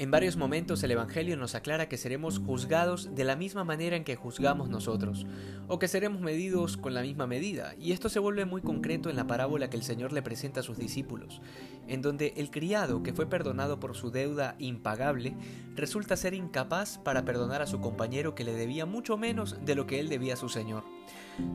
En 0.00 0.12
varios 0.12 0.36
momentos 0.36 0.80
el 0.84 0.92
Evangelio 0.92 1.36
nos 1.36 1.56
aclara 1.56 1.88
que 1.88 1.96
seremos 1.96 2.38
juzgados 2.38 3.16
de 3.16 3.24
la 3.24 3.34
misma 3.34 3.64
manera 3.64 3.96
en 3.96 4.04
que 4.04 4.14
juzgamos 4.14 4.68
nosotros, 4.68 5.26
o 5.66 5.80
que 5.80 5.88
seremos 5.88 6.20
medidos 6.20 6.76
con 6.76 6.94
la 6.94 7.02
misma 7.02 7.26
medida, 7.26 7.74
y 7.80 7.90
esto 7.90 8.08
se 8.08 8.20
vuelve 8.20 8.44
muy 8.44 8.62
concreto 8.62 9.10
en 9.10 9.16
la 9.16 9.26
parábola 9.26 9.68
que 9.70 9.76
el 9.76 9.82
Señor 9.82 10.12
le 10.12 10.22
presenta 10.22 10.60
a 10.60 10.62
sus 10.62 10.78
discípulos, 10.78 11.42
en 11.88 12.00
donde 12.00 12.32
el 12.36 12.52
criado 12.52 13.02
que 13.02 13.12
fue 13.12 13.28
perdonado 13.28 13.80
por 13.80 13.96
su 13.96 14.12
deuda 14.12 14.54
impagable 14.60 15.34
resulta 15.74 16.16
ser 16.16 16.32
incapaz 16.32 16.98
para 16.98 17.24
perdonar 17.24 17.60
a 17.60 17.66
su 17.66 17.80
compañero 17.80 18.36
que 18.36 18.44
le 18.44 18.52
debía 18.52 18.86
mucho 18.86 19.16
menos 19.16 19.56
de 19.64 19.74
lo 19.74 19.88
que 19.88 19.98
él 19.98 20.08
debía 20.08 20.34
a 20.34 20.36
su 20.36 20.48
Señor. 20.48 20.84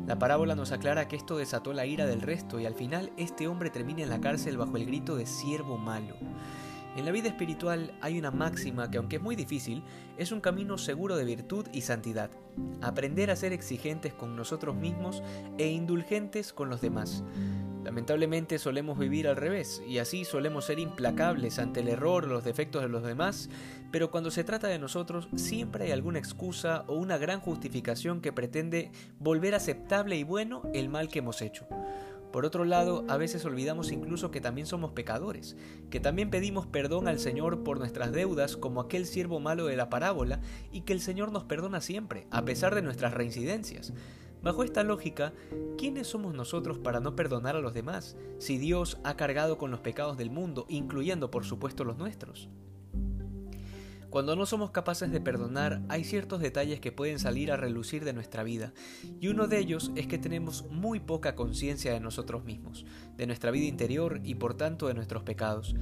La 0.05 0.19
parábola 0.19 0.53
nos 0.53 0.73
aclara 0.73 1.07
que 1.07 1.15
esto 1.15 1.37
desató 1.37 1.71
la 1.71 1.85
ira 1.85 2.05
del 2.07 2.21
resto 2.21 2.59
y 2.59 2.65
al 2.65 2.75
final 2.75 3.13
este 3.15 3.47
hombre 3.47 3.69
termina 3.69 4.03
en 4.03 4.09
la 4.09 4.19
cárcel 4.19 4.57
bajo 4.57 4.75
el 4.75 4.85
grito 4.85 5.15
de 5.15 5.27
siervo 5.27 5.77
malo. 5.77 6.17
En 6.95 7.05
la 7.05 7.11
vida 7.11 7.27
espiritual 7.27 7.91
hay 8.01 8.19
una 8.19 8.29
máxima 8.29 8.91
que 8.91 8.97
aunque 8.97 9.15
es 9.15 9.21
muy 9.21 9.35
difícil, 9.35 9.83
es 10.17 10.31
un 10.31 10.41
camino 10.41 10.77
seguro 10.77 11.15
de 11.15 11.25
virtud 11.25 11.65
y 11.73 11.81
santidad. 11.81 12.29
Aprender 12.81 13.31
a 13.31 13.35
ser 13.35 13.51
exigentes 13.51 14.13
con 14.13 14.35
nosotros 14.35 14.75
mismos 14.75 15.23
e 15.57 15.69
indulgentes 15.69 16.53
con 16.53 16.69
los 16.69 16.81
demás. 16.81 17.23
Lamentablemente 17.83 18.59
solemos 18.59 18.97
vivir 18.97 19.27
al 19.27 19.35
revés 19.35 19.81
y 19.87 19.97
así 19.97 20.23
solemos 20.23 20.65
ser 20.65 20.79
implacables 20.79 21.59
ante 21.59 21.81
el 21.81 21.89
error 21.89 22.25
o 22.25 22.27
los 22.27 22.43
defectos 22.43 22.81
de 22.81 22.87
los 22.87 23.03
demás, 23.03 23.49
pero 23.91 24.09
cuando 24.09 24.31
se 24.31 24.43
trata 24.43 24.67
de 24.67 24.79
nosotros 24.79 25.27
siempre 25.35 25.85
hay 25.85 25.91
alguna 25.91 26.19
excusa 26.19 26.85
o 26.87 26.95
una 26.95 27.17
gran 27.17 27.41
justificación 27.41 28.21
que 28.21 28.31
pretende 28.31 28.91
volver 29.19 29.55
aceptable 29.55 30.15
y 30.15 30.23
bueno 30.23 30.61
el 30.73 30.89
mal 30.89 31.09
que 31.09 31.19
hemos 31.19 31.41
hecho. 31.41 31.67
Por 32.33 32.47
otro 32.47 32.65
lado, 32.65 33.05
a 33.09 33.17
veces 33.17 33.45
olvidamos 33.45 33.91
incluso 33.91 34.31
que 34.31 34.41
también 34.41 34.65
somos 34.65 34.91
pecadores, 34.93 35.55
que 35.91 35.99
también 35.99 36.31
pedimos 36.31 36.65
perdón 36.65 37.07
al 37.07 37.19
Señor 37.19 37.63
por 37.63 37.77
nuestras 37.77 38.11
deudas 38.11 38.57
como 38.57 38.81
aquel 38.81 39.05
siervo 39.05 39.39
malo 39.39 39.67
de 39.67 39.77
la 39.77 39.91
parábola 39.91 40.41
y 40.71 40.81
que 40.81 40.93
el 40.93 40.99
Señor 40.99 41.31
nos 41.31 41.43
perdona 41.43 41.79
siempre, 41.79 42.25
a 42.31 42.43
pesar 42.43 42.73
de 42.73 42.81
nuestras 42.81 43.13
reincidencias. 43.13 43.93
Bajo 44.41 44.63
esta 44.63 44.81
lógica, 44.81 45.31
¿quiénes 45.77 46.07
somos 46.07 46.33
nosotros 46.33 46.79
para 46.79 46.99
no 46.99 47.15
perdonar 47.15 47.55
a 47.55 47.61
los 47.61 47.75
demás, 47.75 48.17
si 48.39 48.57
Dios 48.57 48.97
ha 49.03 49.15
cargado 49.15 49.59
con 49.59 49.69
los 49.69 49.81
pecados 49.81 50.17
del 50.17 50.31
mundo, 50.31 50.65
incluyendo 50.69 51.29
por 51.29 51.45
supuesto 51.45 51.83
los 51.83 51.99
nuestros? 51.99 52.49
Cuando 54.13 54.35
no 54.35 54.45
somos 54.45 54.69
capaces 54.69 55.11
de 55.11 55.19
perdonar, 55.19 55.81
hay 55.89 56.03
ciertos 56.03 56.39
detalles 56.39 56.79
que 56.79 56.91
pueden 56.91 57.17
salir 57.17 57.51
a 57.51 57.57
relucir 57.57 58.05
de 58.05 58.13
nuestra 58.13 58.43
vida, 58.43 58.71
y 59.19 59.29
uno 59.29 59.47
de 59.47 59.57
ellos 59.57 59.91
es 59.95 60.05
que 60.05 60.19
tenemos 60.19 60.67
muy 60.69 60.99
poca 60.99 61.33
conciencia 61.33 61.91
de 61.91 61.99
nosotros 61.99 62.43
mismos, 62.43 62.85
de 63.17 63.25
nuestra 63.25 63.49
vida 63.49 63.65
interior 63.65 64.21
y 64.23 64.35
por 64.35 64.53
tanto 64.53 64.87
de 64.87 64.93
nuestros 64.93 65.23
pecados. 65.23 65.73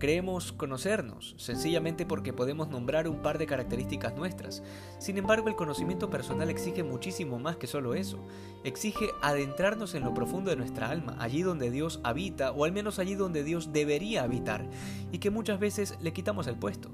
Creemos 0.00 0.50
conocernos, 0.50 1.36
sencillamente 1.38 2.06
porque 2.06 2.32
podemos 2.32 2.68
nombrar 2.68 3.06
un 3.06 3.22
par 3.22 3.38
de 3.38 3.46
características 3.46 4.16
nuestras. 4.16 4.64
Sin 4.98 5.16
embargo, 5.16 5.48
el 5.48 5.54
conocimiento 5.54 6.10
personal 6.10 6.50
exige 6.50 6.82
muchísimo 6.82 7.38
más 7.38 7.56
que 7.56 7.68
solo 7.68 7.94
eso. 7.94 8.18
Exige 8.64 9.10
adentrarnos 9.22 9.94
en 9.94 10.02
lo 10.02 10.12
profundo 10.12 10.50
de 10.50 10.56
nuestra 10.56 10.90
alma, 10.90 11.14
allí 11.20 11.42
donde 11.42 11.70
Dios 11.70 12.00
habita, 12.02 12.50
o 12.50 12.64
al 12.64 12.72
menos 12.72 12.98
allí 12.98 13.14
donde 13.14 13.44
Dios 13.44 13.72
debería 13.72 14.24
habitar, 14.24 14.68
y 15.12 15.18
que 15.18 15.30
muchas 15.30 15.60
veces 15.60 15.96
le 16.00 16.12
quitamos 16.12 16.48
el 16.48 16.56
puesto. 16.56 16.90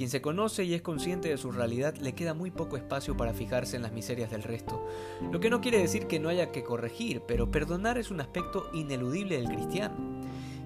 Quien 0.00 0.08
se 0.08 0.22
conoce 0.22 0.64
y 0.64 0.72
es 0.72 0.80
consciente 0.80 1.28
de 1.28 1.36
su 1.36 1.52
realidad 1.52 1.94
le 1.96 2.14
queda 2.14 2.32
muy 2.32 2.50
poco 2.50 2.78
espacio 2.78 3.18
para 3.18 3.34
fijarse 3.34 3.76
en 3.76 3.82
las 3.82 3.92
miserias 3.92 4.30
del 4.30 4.42
resto. 4.42 4.82
Lo 5.30 5.40
que 5.40 5.50
no 5.50 5.60
quiere 5.60 5.76
decir 5.76 6.06
que 6.06 6.18
no 6.18 6.30
haya 6.30 6.52
que 6.52 6.64
corregir, 6.64 7.20
pero 7.28 7.50
perdonar 7.50 7.98
es 7.98 8.10
un 8.10 8.22
aspecto 8.22 8.70
ineludible 8.72 9.36
del 9.36 9.50
cristiano. 9.50 10.22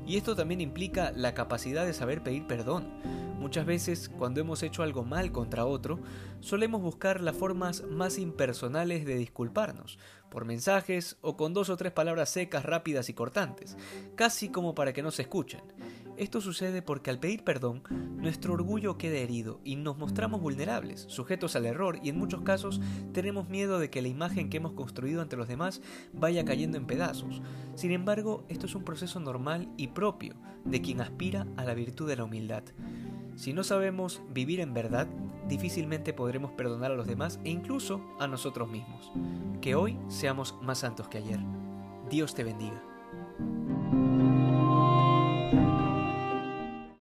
Y 0.07 0.17
esto 0.17 0.37
también 0.37 0.61
implica 0.61 1.11
la 1.11 1.35
capacidad 1.35 1.85
de 1.85 1.95
saber 1.95 2.23
pedir 2.23 2.47
perdón. 2.47 2.93
Muchas 3.41 3.67
veces, 3.67 4.09
cuando 4.09 4.41
hemos 4.41 4.63
hecho 4.63 4.85
algo 4.85 5.03
mal 5.03 5.33
contra 5.33 5.67
otro, 5.67 5.99
solemos 6.39 6.81
buscar 6.81 7.21
las 7.21 7.37
formas 7.37 7.83
más 7.83 8.19
impersonales 8.19 9.05
de 9.05 9.17
disculparnos, 9.17 9.99
por 10.31 10.45
mensajes 10.45 11.17
o 11.23 11.37
con 11.37 11.55
dos 11.55 11.71
o 11.71 11.77
tres 11.77 11.91
palabras 11.91 12.31
secas, 12.31 12.65
rápidas 12.65 13.09
y 13.09 13.15
cortantes, 13.15 13.77
casi 14.15 14.49
como 14.49 14.77
para 14.77 14.93
que 14.93 15.03
no 15.03 15.11
se 15.11 15.23
escuchen. 15.23 15.63
Esto 16.17 16.41
sucede 16.41 16.81
porque 16.81 17.11
al 17.11 17.19
pedir 17.19 17.43
perdón, 17.43 17.83
nuestro 17.91 18.55
orgullo 18.55 18.97
queda 18.97 19.19
herido 19.19 19.61
y 19.65 19.75
nos 19.75 19.99
mostramos 19.99 20.41
vulnerables, 20.41 21.07
sujetos 21.09 21.57
al 21.57 21.67
error 21.67 21.99
y 22.05 22.09
en 22.09 22.19
muchos 22.19 22.43
casos 22.43 22.81
tenemos 23.13 23.49
miedo 23.49 23.81
de 23.81 23.91
que 23.91 24.01
la 24.01 24.09
imagen 24.09 24.49
que 24.49 24.59
hemos 24.59 24.75
construido 24.75 25.23
ante 25.23 25.37
los 25.37 25.49
demás 25.49 25.83
vaya 26.13 26.45
cayendo 26.45 26.79
en 26.79 26.87
pedazos. 26.87 27.43
Sin 27.75 27.91
embargo, 27.91 28.45
esto 28.49 28.67
es 28.67 28.77
un 28.77 28.85
proceso 28.85 29.19
normal 29.19 29.69
y 29.77 29.89
propio 29.89 30.37
de 30.65 30.81
quien 30.81 31.01
aspira 31.01 31.49
a 31.57 31.65
la 31.65 31.75
virtud 31.75 32.09
de 32.09 32.17
la 32.17 32.25
humildad. 32.25 32.63
Si 33.35 33.53
no 33.53 33.65
sabemos 33.65 34.23
vivir 34.33 34.61
en 34.61 34.73
verdad, 34.73 35.09
difícilmente 35.49 36.13
podremos 36.13 36.53
perdonar 36.53 36.93
a 36.93 36.97
los 36.97 37.09
demás 37.09 37.41
e 37.43 37.51
incluso 37.51 38.01
a 38.21 38.29
nosotros 38.29 38.71
mismos. 38.71 39.11
Que 39.61 39.75
hoy 39.75 39.99
seamos 40.07 40.55
más 40.63 40.79
santos 40.79 41.09
que 41.09 41.19
ayer. 41.19 41.41
Dios 42.09 42.37
te 42.37 42.45
bendiga. 42.45 42.94